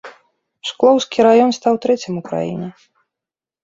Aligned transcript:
Шклоўскі 0.69 1.27
раён 1.29 1.55
стаў 1.61 1.73
трэцім 1.87 2.13
у 2.25 2.29
краіне. 2.33 2.67